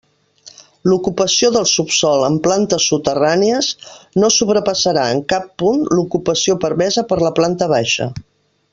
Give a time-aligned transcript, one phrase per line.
[0.91, 3.69] L'ocupació del subsòl en plantes soterrànies
[4.23, 8.13] no sobrepassarà en cap punt l'ocupació permesa per a la planta baixa.